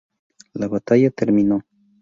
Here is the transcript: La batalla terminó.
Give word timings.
La 0.55 0.67
batalla 0.67 1.11
terminó. 1.11 1.63